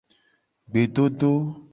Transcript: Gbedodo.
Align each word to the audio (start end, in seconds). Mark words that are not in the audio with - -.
Gbedodo. 0.71 1.31